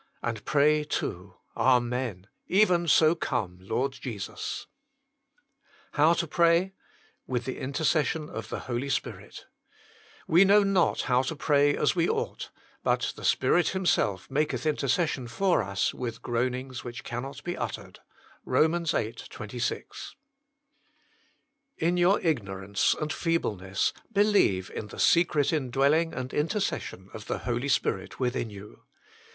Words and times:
And 0.23 0.43
pray 0.45 0.83
too: 0.83 1.35
Amen. 1.55 2.25
Even 2.47 2.87
so, 2.87 3.13
come, 3.13 3.59
Lord 3.61 3.91
Jesus! 3.91 4.65
now 5.95 6.13
TO 6.13 6.25
PRAY. 6.25 6.73
JHHiilj 7.29 7.39
ilje 7.39 7.55
inimmion 7.61 8.29
of 8.31 8.47
tl;e 8.47 8.61
%olg 8.79 8.91
Spirit 8.91 9.45
"We 10.27 10.43
know 10.43 10.63
not 10.63 11.01
how 11.01 11.21
to 11.21 11.35
pray 11.35 11.77
as 11.77 11.95
we 11.95 12.09
ought; 12.09 12.49
but 12.81 13.13
the 13.15 13.23
Spirit 13.23 13.75
Him 13.75 13.85
self 13.85 14.27
maketh 14.31 14.65
intercession 14.65 15.27
for 15.27 15.61
us 15.61 15.93
with 15.93 16.23
groanings 16.23 16.83
which 16.83 17.03
cannot 17.03 17.43
be 17.43 17.55
uttered." 17.55 17.99
ROM. 18.43 18.83
viii. 18.85 19.13
26. 19.13 20.15
In 21.77 21.97
your 21.97 22.19
ignorance 22.21 22.95
and 22.99 23.13
feebleness 23.13 23.93
believe 24.11 24.71
in 24.71 24.87
the 24.87 24.99
secret 24.99 25.53
indwelling 25.53 26.11
and 26.11 26.33
intercession 26.33 27.11
of 27.13 27.27
the 27.27 27.37
Holy 27.45 27.69
Spirit 27.69 28.19
within 28.19 28.49
you. 28.49 28.81